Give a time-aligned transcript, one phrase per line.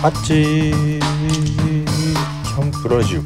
[0.00, 3.22] あっちキャンプラジオ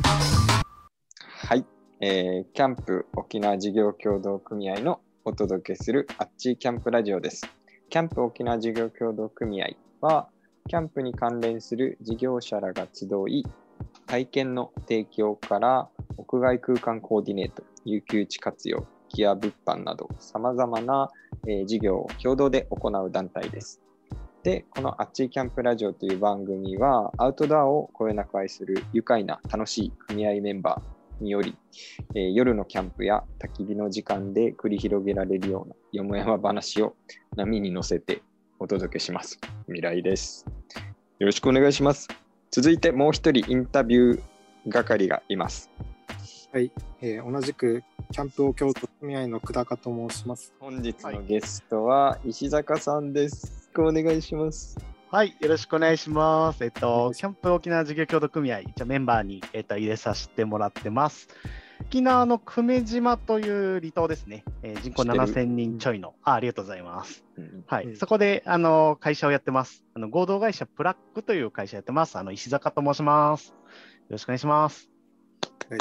[1.47, 1.67] はい、
[2.01, 7.43] えーキャンプ沖縄事業協同組合のお届けするあっちキャンプラジオです。
[7.91, 10.29] キャンプ沖縄事業協同組合は、
[10.67, 13.45] キャンプに関連する事業者らが集い、
[14.07, 21.11] 体験の提供から屋外空間コーディネート、有給地活用、ギア物販など、さまざまな、
[21.47, 23.82] えー事業を共同で行う団体です。
[24.43, 31.57] で、このあっちーキャンプラジオという番組は、アウトドアをこよなく愛する愉快な楽しい組合メンバーにより、
[32.17, 36.97] えー夜のキャンプや焚き火の時間で繰り広げられるようなよもやま話を
[37.37, 38.23] 波に乗せて
[38.59, 39.39] お届けします。
[39.67, 40.45] 未来です。
[41.21, 42.09] よろしくお願いします。
[42.51, 45.71] 続いてもう一人インタビュー係がいます。
[46.53, 50.53] はい、えー同じくキャンプを共同組合の久高と申します。
[50.59, 53.45] 本日のゲストは石坂さんです。
[53.45, 54.79] よろしくお願いします。
[55.11, 56.63] はい、よろしくお願いします。
[56.65, 61.29] えっとキャンプ沖縄事業協同組合、一応メンバーに、えっと、入れさせてもらってます。
[61.81, 64.45] 沖縄の久米島という離島ですね。
[64.63, 66.35] えー人口知ってる？7000人ちょいのあ。
[66.35, 67.25] ありがとうございます。
[67.37, 69.85] うんはい、うんそこであの会社をやってます。
[69.95, 72.17] あの合同会社プラックという会社やってます。
[72.17, 73.49] あの石坂と申します。
[73.49, 73.55] よ
[74.11, 74.91] ろしくお願いします。
[75.69, 75.81] はい、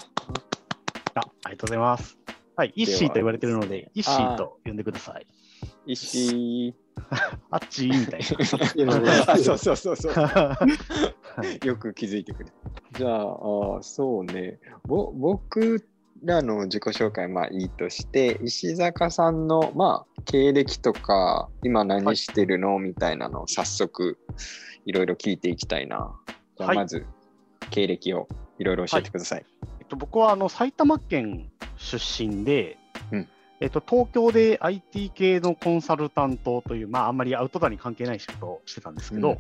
[1.16, 2.17] あありがとうございます。
[2.55, 5.26] はい、イッシーと言われてるので、イッシーと呼んでください。
[5.86, 6.76] 石
[7.52, 7.88] あっち？
[7.88, 8.22] みたい
[8.86, 8.95] な。
[9.28, 10.14] あ そうそうそうそう。
[10.14, 10.58] は
[11.61, 13.00] いよく気づいてくれた。
[13.00, 14.59] じゃあ、あーそうね。
[14.86, 15.86] ぼ僕
[16.23, 24.17] らの自己紹介、まあいいとして、石坂さんの、まあ、経歴とか、今何してるの、みたいなのを早速、
[24.86, 26.16] いろいろ聞いていきたいな。
[26.58, 27.05] じゃあ、はいまず、
[27.72, 28.28] 経歴を
[28.59, 29.45] いろいろ教えてください。
[29.80, 32.78] えっと、僕はあの埼玉県出身で、
[33.11, 33.28] うん
[33.62, 39.40] えっと、東京で IT 系のコンサルタントという、まあ、あんまりアウトドアに関係ない仕事をしてたんですけど、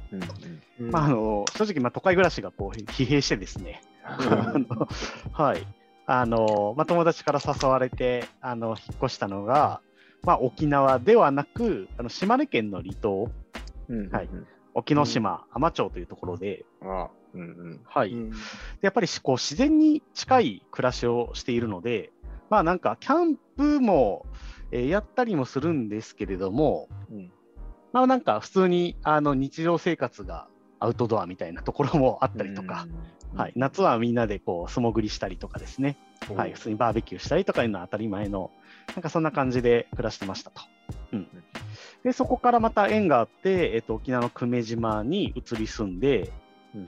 [0.79, 3.81] まあ、あの正直、まあ、都会暮らしがこう疲弊してですね、
[5.33, 5.65] はい。
[6.05, 9.81] あのまあ、友達から誘われてあの引っ越したのが、
[10.23, 13.31] まあ、沖縄ではなくあの島根県の離島、
[13.89, 14.29] うんはい。
[14.73, 16.63] 沖ノ島、海士町というところで、
[17.85, 18.15] はい。
[18.81, 22.11] やっぱりしこう自然に近い暮らしをしているので、
[22.51, 24.25] まあなんかキャンプも、
[24.71, 27.31] えーやったりもするんですけれども、うん。
[27.93, 30.47] まあなんか普通にあの日常生活が
[30.79, 32.87] アウトドアみたいなところもあったりとか、
[33.33, 33.39] うん。
[33.39, 35.97] はい、夏はみんなでこう素潜りしたりとかですね、
[36.35, 38.51] はい、普通にバーベキューしたりとかいうのは当たり前の、
[38.95, 40.61] なんかそんな感じで暮らしてましたと。
[41.13, 41.27] うん、
[42.03, 46.33] でそこからまた縁があって、えっと沖縄の久米島に移り住んで、
[46.75, 46.87] うん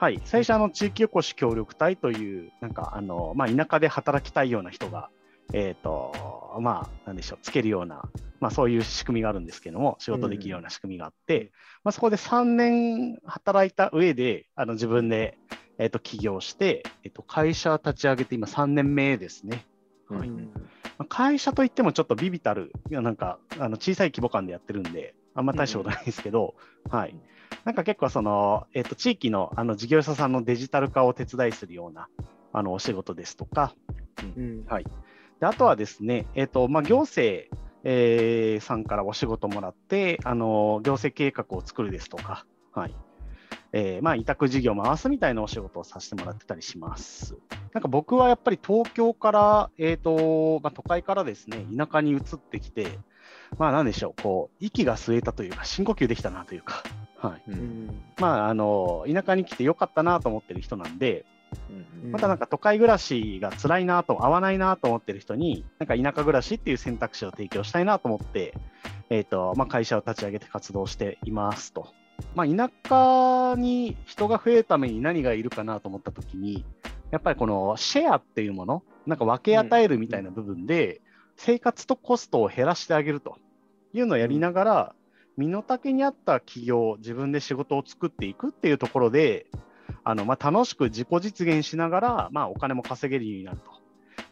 [0.00, 5.10] はい、最初あの地域おこし協力隊という、なんかあの、まあ、田舎で働きたいような人が、
[5.52, 8.08] えっ、と、まあ、なんでしょう、つけるような、
[8.40, 11.52] まあ、そういう仕組みがあるんですけども、仕事できるような仕組みがあって、
[11.84, 15.36] まあ、そこで3年働いた上で、あの自分で、
[15.76, 19.66] えっと起業して、えっと会社立ち上げて今3年目ですね。
[20.08, 20.50] はいうん
[20.96, 26.54] まあ会社といってもちょっとビビたる、なんかあの小さい規模感でやってるんで、あんま大したことないですけど、
[26.88, 27.14] はい。
[27.64, 32.08] なんか結構その、えっと地域のあの事業者さんのデジタル化を手伝いするような
[32.52, 33.74] あのお仕事ですとか、
[34.36, 34.64] うん。
[34.66, 34.84] はい。
[35.40, 37.46] であとはですね、えっとまあ、行政、
[37.84, 42.96] えーさんからお仕事もらって、あの行政計画を作るですとか、はい。
[43.72, 47.36] えーまあ、委託事業を回すみたいなお仕事をさせてもらってたりします。
[47.72, 52.98] なんか僕はやっぱり東京から、えーとまあ、都会からですね、田舎に移ってきて、
[53.58, 56.82] まあなんでしょう、こう息が吸えたというか、深呼吸できたなというか、
[57.20, 57.86] はい、ううん。
[57.86, 61.24] んまああの田舎に来てよかったなと思ってる人なんで、
[62.02, 62.12] うん。
[62.12, 68.54] またなんか都会暮らしが辛いなと、合わないなと思ってる人に、なんか田舎暮らしっていう選択肢を提供したいなと思って、
[69.10, 71.88] えーとまあ、会社を立ち上げて活動していますと。
[72.34, 76.64] まあ、田舎に人が増えるために何がいるかなと思ったときに、
[77.10, 81.00] やっぱりこのシェアっていうもの、なんか分け与えるみたいな部分で、
[81.36, 83.36] 生活とコストを減らしてあげると
[83.92, 84.94] いうのをやりながら、
[85.40, 89.46] 身の丈に合った企業、自分で仕事を作っていくっていうところで、
[90.04, 93.70] あのまあ、楽しく自己実現しながら、まあ、お金も稼げるようになると。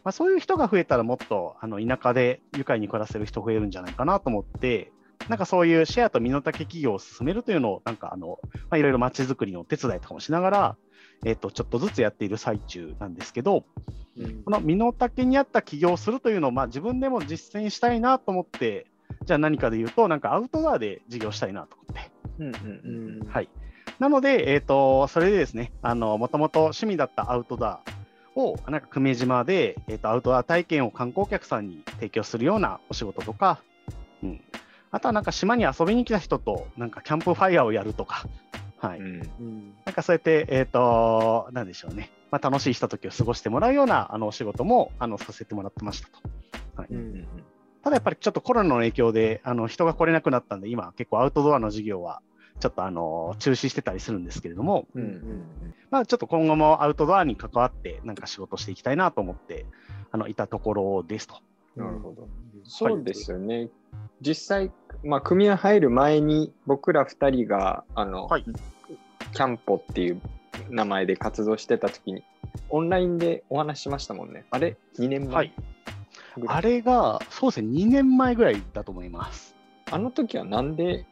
[0.03, 4.91] まあ、そういう人が増えたらもっとあの田舎で愉快に暮らせる人増えるんじゃないかなと思って、
[5.29, 8.39] なんかそういうシェアと身の丈企業を進めるというのを、なんかあの、
[8.69, 10.77] まあ、いろいろ街づくりのお手伝いとかもしながら、
[11.25, 13.65] えっと、ちょっとずつやっている最中なんですけど、
[14.17, 18.85] うんこの身の丈に合った起業をするというのを、まあ、自分でも実践したいなと思って、
[19.29, 22.11] じゃあ何かで言うと、なんかアウトドアで事業したいなと思って。
[22.39, 23.49] うんうんうんはい。
[23.99, 27.81] なので、えっ、と、それでですね、あの、もともと趣味だったアウトドア
[28.35, 33.61] を、なんか久米島で、えっ、と、アウトドア体験を観光客さんに提供するようなお仕事とか、
[34.23, 34.41] うん。
[34.89, 38.25] あとはなんか島に遊びに来た人と、なんかキャンプファイヤーをやるとか、
[38.79, 38.99] はい。
[38.99, 39.05] うん
[39.39, 42.09] うんなんかそうやって、えっ、と、なんでしょうね。
[42.31, 46.19] まあ、楽しいひとときを過ごしてもらうようなあのお仕事もあのさせてもらってましたと。
[46.77, 47.27] はい、ううんん
[47.83, 52.21] ただやっぱりちょっとコロナの影響であの人が来れなくなったんで、今結構アウトドアの授業は
[52.59, 59.65] ちょっとあの中止してたりするんですけれども、うんうんまあ、ちょっと今後もアウトドアに関わってなんか仕事していきたいなと思って
[60.11, 61.35] あのいたところですと。
[61.75, 62.27] なるほど。
[62.63, 63.69] そうですよね。
[64.21, 64.71] 実際、
[65.03, 68.45] まあ、組合入る前に僕ら2人があの、はい
[69.33, 70.21] キャンポっていう
[70.69, 72.23] 名前で活動してた時に
[72.69, 74.45] オンラインでお話ししましたもんね。
[74.51, 75.53] あれ ?2 年前、はい、
[76.47, 79.55] あれがそうですね、2年前ぐらいだと思います。
[79.91, 81.05] あの時はなんで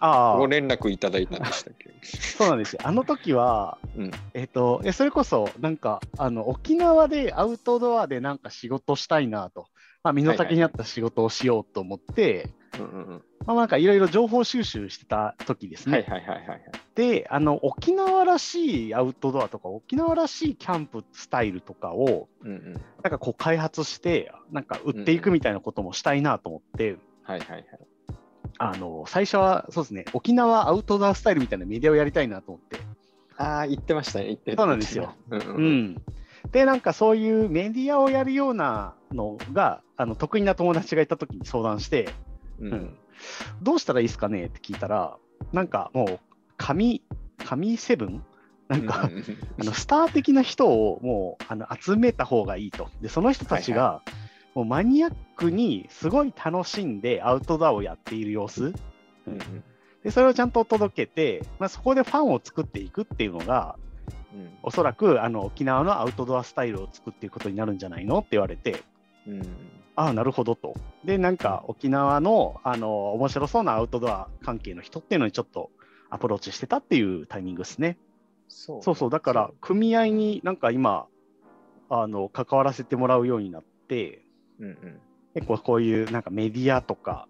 [0.00, 1.90] ご連絡いただいたんでしたっけ？
[2.06, 2.80] そうなんですよ。
[2.84, 4.10] あの時は、うん。
[4.34, 9.66] えっ、と、えそれこそ、なんか、あの、沖縄でアウトドアでなんか仕事したいなと、
[10.04, 16.00] まあ、身の丈に合った仕事をしようと思って、うんうんうんまあ、なんかいろいろ情報収集してた時ですね。
[16.00, 16.60] はいはいはいはいはい。
[16.94, 27.64] で、あの、沖縄らしいアウトドアとか、沖縄らしいキャンプスタイルとかを、うんうん、なんかこう開発して、なんか売っていくみたいなこともしたいなと思って、はいはいはい。
[28.58, 32.76] あの、最初はそうですね、沖縄アウトドアスタイルみたいなメディアをやりたいなと思って、
[33.38, 34.26] ああ、言ってましたね。
[34.26, 35.14] 言ってそうなんですよ。
[35.30, 36.02] うんうんううんん。
[36.52, 42.10] で、なんかそういうメディアをやるようなのが、あの得意な友達がいた時に相談して、
[42.60, 42.72] うん。
[42.72, 42.96] うん。
[43.62, 44.46] どうしたらいいですかね？
[44.46, 45.16] って聞いたら、
[45.52, 46.20] なんかもう、
[46.56, 47.02] 紙、
[47.44, 48.24] 紙セブン？
[48.68, 49.10] なんか、
[49.60, 52.88] あのスター的な人をもうあの集めた方がいいと。
[53.00, 54.02] で、その人たちが、
[54.54, 58.74] もうマニアックにすごい楽しんでアウトドアをやっている様子。
[59.26, 59.38] うん。
[60.04, 63.76] で、それをちゃんと届けて、まあ、そこでファンを作っていくっていうのが、
[64.34, 64.50] うん。
[64.62, 68.18] おそらくあの沖縄のアウトドアスタイルを作っていくことになるんじゃないの？
[68.18, 68.82] って言われて、
[69.26, 69.42] うん
[69.98, 70.76] ああ、なるほどと。
[71.04, 75.70] で、なんか沖縄のあの面白そうなアウトドア関係の人っていうのにちょっと
[76.08, 77.98] アプローチしてたっていうタイミングですね。
[78.46, 81.06] そうそうそう、だから組合になんか今、
[81.90, 84.22] あの関わらせてもらうようになって、
[84.60, 85.00] うんうん。
[85.34, 87.26] 結構こういうなんかメディアとか、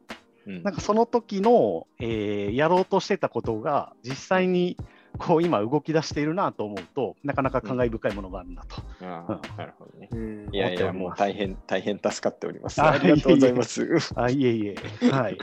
[0.46, 0.62] うん。
[0.62, 4.76] なんかその時の、えーやろうとしてたことが実際に
[5.16, 8.82] こう今動き出しているなと思うと、なかなか感慨深いものがあるなと。
[9.02, 10.08] ああなるほどね。
[10.12, 12.80] うんいやいや、もう大変、大変助かっております。
[12.80, 14.12] あありがとうございます。
[14.14, 15.10] あ、いえいえ。
[15.10, 15.38] はい。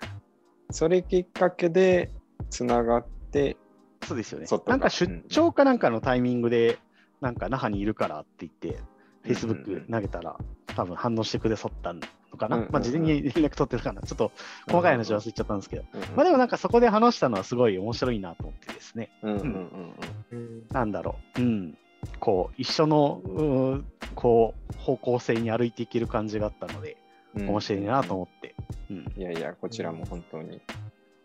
[0.70, 2.10] それきっかけで
[2.48, 3.56] つながって、
[4.02, 6.78] そうですよねなんか出張かなんかのタイミングで、
[7.20, 8.82] なんか那覇にいるからって言って、
[9.24, 10.38] Facebook 投げたら、
[10.76, 12.00] 多分反応してくださったの
[12.38, 12.56] かな。
[12.56, 14.02] うんうんうんまあ、事前に連絡取ってるかな。
[14.02, 14.32] ちょっと
[14.66, 15.84] 細かい話忘れちゃったんですけど。
[15.92, 19.10] うんうんまあでもなんかそこで話したのはすごい面白いなと思ってですね。
[19.22, 19.94] うんうんうん
[20.32, 21.40] うんなんだろう。
[21.40, 21.78] うん。
[22.18, 23.84] こう、一緒の、うー
[24.14, 26.96] こう、方向性に歩いていける感じがあったので、
[27.34, 28.54] うん面白いなと思って。
[28.90, 29.12] うん。
[29.16, 30.60] いやいや、こちらも本当に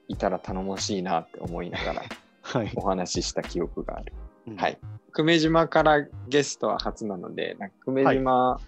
[0.07, 2.03] いたら頼もしいなって思いながら
[2.41, 2.71] はい。
[2.75, 4.13] お話しした記憶がある。
[4.47, 4.77] うんはい。
[5.13, 8.59] 久米島からゲストは初なので、なんか久米島、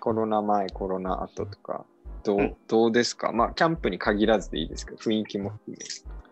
[0.00, 1.84] コロナ前、コロナ後とか、
[2.24, 3.32] どう,、うんどうですか？
[3.32, 5.76] まあ、キャンプに限らずでいいですけど、雰囲気も含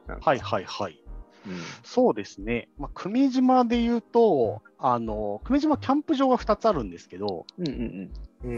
[0.08, 0.16] め。
[0.20, 1.00] はいはいはい。
[1.46, 1.52] うん
[1.84, 2.68] そうですね。
[2.78, 8.10] まあ、久米島で言うと、あの、久米島キャンプ場が2つあるんですけど、うんうんうん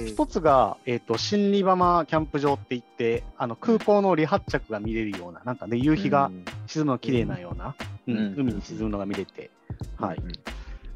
[0.06, 5.96] 一つが、えっ、と、新里浜キャンプ場って言って、あの、空港の離発着が見れるような、なんかね、夕うん。
[5.96, 7.75] 日がうん沈むの綺麗なような、
[8.06, 9.50] うんうん海に沈むのが見れて、
[9.97, 10.18] はい。
[10.18, 10.33] うん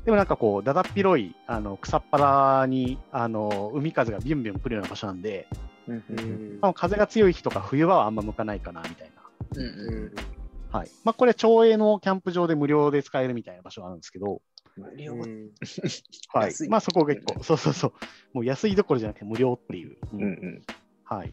[0.04, 5.46] でもなんかこう、だだっ広い、あの、草っぱらに、あの、海風がビュンビュン来るような場所なんで、
[5.86, 9.22] うんうんうんまあ、風が強い日とか冬場はあんま向かないかな、みたいな。
[9.54, 10.26] うんううんん
[10.72, 10.90] はい。
[11.04, 14.42] まあ、これ、町営のキャンプ場で無料で使えるみたいな場所があるんですけど、
[14.76, 15.50] 無料うん
[16.32, 16.54] はい。
[16.68, 17.92] まあ、そこが結構、そうそうそう、
[18.32, 19.96] もう安いどころじゃなくて無料っていう。
[20.12, 20.62] ううんん
[21.04, 21.32] はい。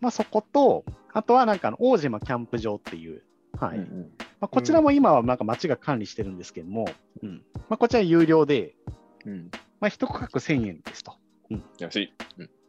[0.00, 3.22] まあ、そこと、あとはなんかあの、大島キャンプ場っていう、
[3.58, 3.78] はい。
[3.78, 4.10] うんうん
[4.40, 6.86] まあ、こちらも今はなんか町が管理してるんですけども、
[7.22, 7.42] うん。
[7.68, 8.74] まあ、こちら有料で、
[9.26, 11.14] うんまあ、一区画1000円ですと。
[11.78, 12.14] 安い。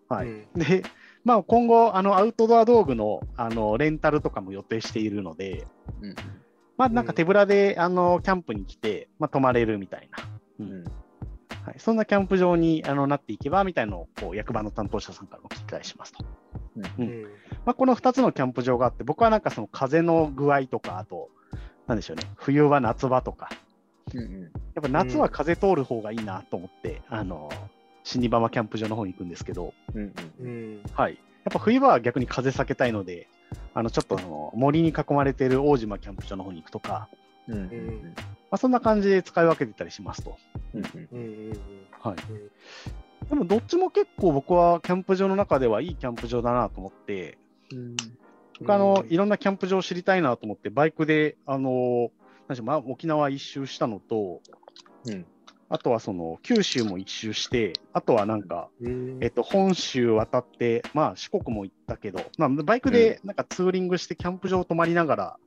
[0.10, 0.28] はい。
[0.28, 0.84] うんで、
[1.24, 5.68] まあ、今後、あの、アウトドア道具の、あの、レンタルとかも予定しているので、
[6.02, 6.16] うん
[6.78, 10.18] まあ、なんか手ぶらで、あの、キャンプに来て、まあ、泊まれるみたいな。
[10.66, 10.84] ううんん
[11.66, 16.26] はい、そんなキャンプ場にあのなっていけばみたいなのをこう役場の担当者さんからも聞き返しますと。
[16.76, 17.24] うんうん
[17.66, 21.30] まあ、この2つのキャンプ場があって、僕はなんかその風の具合とか、あと、
[21.92, 23.52] なんでしょうね、冬は夏場とか、
[24.14, 24.42] うん
[24.74, 27.50] やっぱ夏は風通る方がいいなと思って、あの、
[28.06, 30.76] 新庭浜キャンプ場の方に行くんですけど、うんううん。
[30.78, 30.84] ん。
[30.94, 31.16] はい。
[31.44, 33.28] やっぱ冬場は逆に風避けたいので、
[33.74, 37.10] あの、ちょっとあの森に囲まれている大島キャンプ場の方に行くとか、
[37.50, 38.16] うんうん
[38.50, 40.38] まあ、そんな感じで使い分けてたりしますと。
[40.74, 41.10] うんうん。
[41.12, 41.52] うん
[42.00, 42.18] はい。
[43.28, 47.38] でもどっちも結構僕はキャンプ場の中ではいいキャンプ場だなと思って、
[48.62, 52.12] 僕あの、うんいろんなキャンプ場を知りたいなと思って、バイクで、あの、
[52.64, 54.42] まあ、沖縄一周したのと、
[55.06, 55.26] うん。
[55.70, 65.38] あとはその九州も一周して、あとはなんか、うんえっと、本州渡って、まあ、四国も行ったけど、まあ、バイクでなんかツーリングして、キャンプ場泊まりながら、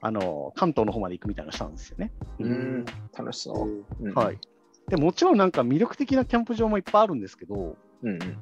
[0.00, 2.12] あの関東の方まで行くみたいなのしたんですよね。
[2.38, 2.86] ううんん。
[3.16, 4.06] 楽しそう。
[4.06, 4.38] うんはい。
[4.88, 7.54] でもちろんなんか魅力的なキャンプ場もいっぱいあるんですけど、
[8.02, 8.18] うんうん。
[8.18, 8.34] で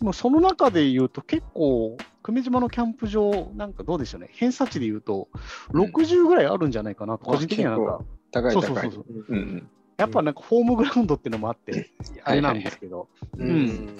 [0.00, 5.28] もその中で言うと結構、久米島のキャンプ場、なんかどうでしょうね、偏差値で言うと、
[5.72, 8.00] 60ぐらいあるんじゃないかなと、個人的にはなんか、
[8.32, 8.64] 高い高い。
[8.64, 8.92] そうそうそう。
[8.92, 9.70] そう、うんうん。
[9.96, 11.92] やっぱなんかホームグラウンドっていうのもあって、
[12.24, 13.48] あれなんですけど、うん。
[13.48, 13.96] うん。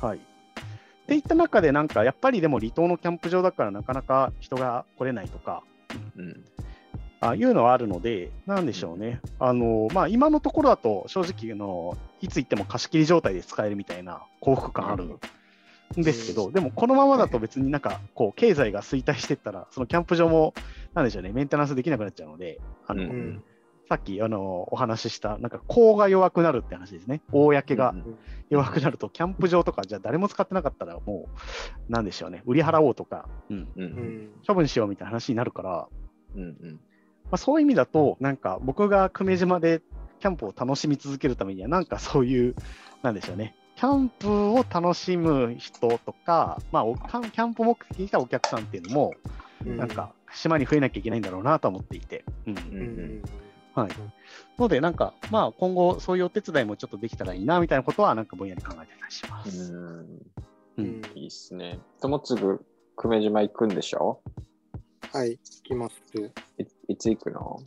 [0.00, 0.18] はい。
[0.18, 0.20] っ
[1.08, 5.64] ていった中で、なんかやっぱりでも離島のキャンプ場だからなかなか人が来れないとか、
[6.16, 6.44] うん。
[7.20, 15.04] あいうのはあるので、なんでしょうね、あのまあ、今のところだと、正直あの、いつ行っても貸し切り状態で使えるみたいな幸福感ある。
[15.04, 15.20] ん
[15.96, 20.54] ですけど、でもこのままだと別になんかこう経済が衰退していったら、そのキャンプ場も
[20.94, 23.10] なんでしょうね、メンテナンスできなくなっちゃうので、あのうん。
[23.10, 23.44] うん
[23.90, 28.18] さっきあのお話しした、なんか公が弱くなるって話ですね、公がうん。
[28.48, 31.28] 弱くなると、キャンプ場とか、じゃあ誰も使ってなかったら、も
[31.88, 33.68] う、なんでしょうね、売り払おうとか、うん、う。
[33.76, 33.84] うん。
[33.86, 35.88] ん処分しようみたいな話になるから、
[36.36, 36.80] うんうん。
[37.24, 39.82] まあ、そういう意味だと、なんか僕が久米島で
[40.20, 42.54] キャンプを楽しみ続けるためには、なんかそういう、
[43.02, 49.14] なんでしょうね、キャンプを楽しむ人とか、まあ、おキャンキャンプ目的に来たお客さんっていうのも、
[49.64, 52.24] うんなんか島に増えなきゃいけないんだろうなと思っていて。
[52.46, 53.22] うんうんうん
[53.74, 53.90] はい、
[54.58, 59.74] ので、なんか、まあ、今後、そういうお手伝いもちょっとできたらいいなみたいなことは、なんかぼんやり考えてたりします。
[60.76, 61.02] うん。
[61.14, 61.78] いいっすね。
[62.02, 62.60] 友次、久
[63.08, 64.20] 米島行くんでしょ？
[65.12, 65.94] はい、行きます。
[66.58, 67.58] いいつ行くの？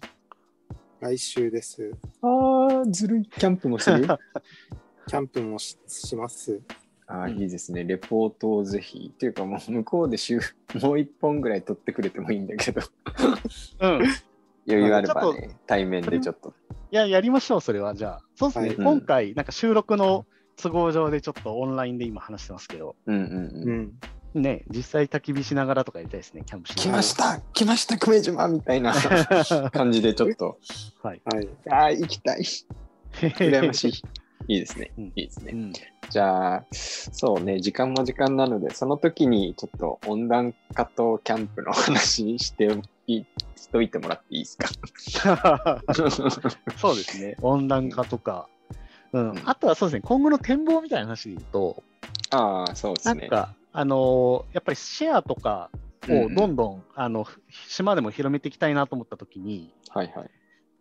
[0.99, 1.91] 来週です。
[2.21, 3.23] ああ、ずるい。
[3.25, 4.05] キャンプもする？
[5.13, 6.59] キャンプもしします。
[7.05, 7.83] ああ、うんいいですね。
[7.83, 9.11] レポートをぜひ。
[9.13, 10.39] っていうかもう向こうで週
[10.81, 12.81] もう一本ぐらい取ってくれてもいいんだけど、
[13.79, 14.01] うん
[14.67, 16.55] 余裕あればね、対面でちょっと。
[16.89, 17.93] いや、やりましょう、それは。
[17.93, 18.21] じゃあ。
[18.33, 23.97] そうですね、はい今回、なんか収録の都合上でちょっとオンラインで今話してますけど、うんうんう
[24.33, 24.39] うん。
[24.39, 24.41] ん。
[24.41, 26.97] ね、実際焚き火しながらとかやりたいですね、キャンプし来ながら。
[26.97, 28.95] ました来ました久米島みたいな
[29.71, 30.57] 感じでちょっと、
[31.03, 31.21] はい。
[31.69, 32.43] ああ、行きたい。
[33.21, 33.93] 羨ましい。
[34.47, 34.91] いいですね。
[34.97, 35.51] うんいいですね。
[35.53, 35.73] うん
[36.09, 42.67] じゃあ、そうね、時間も時間なので、その時にちょっと温暖化とキャンプの話して
[43.07, 43.23] い
[43.55, 45.81] しといてもらっていいですか？
[46.77, 48.47] そうですね、温暖化とか。
[49.13, 51.83] うんうんあとはそうですね、今後の展望みたいな話で言うと、
[52.31, 53.21] ああ、そうですね。
[53.21, 55.69] なんか、あのーやっぱりシェアとか
[56.09, 57.25] をどんどん、あの
[57.67, 60.29] 島でも広めていきたいなと思ったときに、はいはい。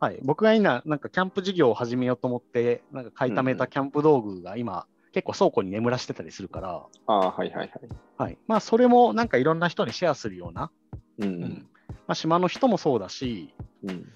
[0.02, 7.70] はい、僕が今、なんかキャンプ事業を始めようと思って、なんか買いためたキャンプ道具が今、結構倉庫に眠らしてたりするから、ああ、はいはいはい。
[8.18, 8.38] はい。
[8.48, 10.72] まあ、それもなんかいろんな人にシェアするような、
[11.18, 13.54] うんうんまあ、島の人もそうだし、
[13.84, 13.90] うん。
[13.90, 14.08] うん。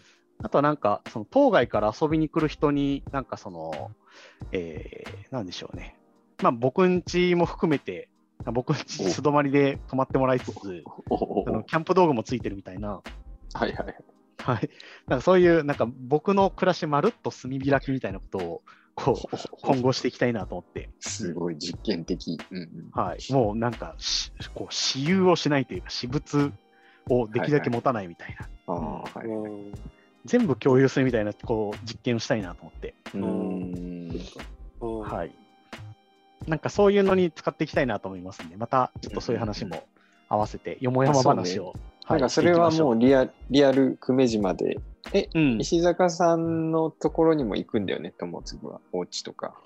[0.42, 3.92] あとはなんか、その当該から遊びに来る人に、なんかその、
[4.50, 5.96] えー、なんでしょうね。
[6.42, 8.08] まあ、僕ん家も含めて、
[8.46, 10.82] 僕ん家に素泊まりで泊まってもらいつつ、
[11.46, 13.00] あのキャンプ道具もついてるみたいな、
[13.54, 13.96] はいはい
[14.38, 14.56] はい。
[14.56, 14.70] はい、
[15.08, 18.62] なんかそういう、なんか僕の暮らしまるっと炭開きみたいなことを、
[18.94, 22.38] こう、今後していきたいなと思って、すごい実験的。
[22.50, 22.90] うんうん。
[22.92, 26.52] はい、もうなんかし、こう、私有をしないというか、私物
[27.08, 29.26] をできるだけ持たないみたいな、はい。
[29.26, 29.86] うん
[30.26, 33.26] 全部共有するみたいな、こう、実験をしたいなと思って、うーん。
[35.00, 35.32] ははい。
[36.46, 39.88] なんかそういうのに使っていきたいなと思いますんで、またちょっとそういう話も
[40.28, 41.74] 合わせて、よもやま話を。
[42.08, 44.78] なんかそれはもう、うリアリアル久米島で、
[45.12, 48.80] え、うん、石坂さんのところにも行くんだよね、友次は。
[48.92, 49.60] お家とか。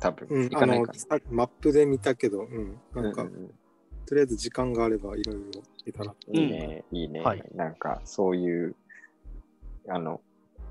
[0.00, 3.02] 多分、うん、あの行かないかさマップで見たけど、うん、な。
[3.02, 3.50] なんか、うんうん
[4.06, 6.12] とりあえず時間があればいろいろいたら。
[6.26, 7.20] うんいいね、いいね。
[7.20, 8.74] はいなんかそういう、
[9.88, 10.20] あの、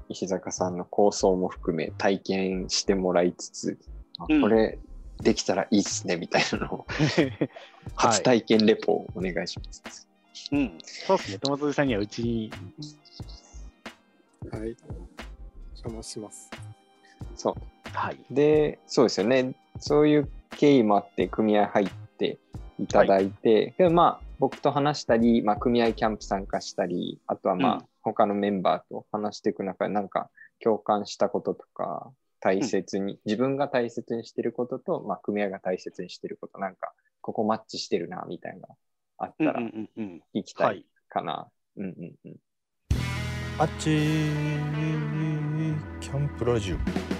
[0.09, 3.77] 石坂さんの構想も含め体験してもらいつつ、
[4.17, 4.77] あうんこれ
[5.23, 7.49] できたらいいっすね、みたいなのを、はい、
[7.95, 10.08] 初体験レポをお願いします。
[10.51, 12.51] うん、そうですね、友達さんにはうちに、
[14.51, 14.75] はい。
[15.75, 16.49] 邪魔します。
[17.35, 17.55] そう。
[17.93, 19.53] はい、で、そうですよね。
[19.79, 22.37] そういう経緯もあって、組合入って
[22.79, 30.29] いただいて、でまあ、僕と話したり、まあ、組合キャンプ参加したり、あとはまあ、うん他のメンバーと話していく中で、なんか
[30.63, 38.67] 共感したこととか、大切に、自分が大切にしてることと、まあ、組合が大切にしてること、なんか、ここマッチしてるな、みたいな
[39.21, 40.77] あったら聞きたはい。
[40.79, 41.49] い、かな。
[43.59, 43.83] あっち
[45.99, 47.18] キャンプラジオ